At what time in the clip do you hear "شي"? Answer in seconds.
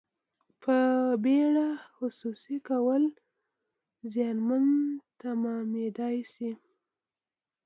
6.31-6.51